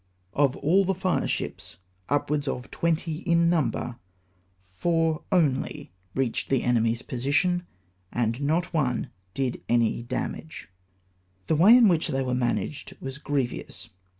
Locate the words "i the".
10.71-11.55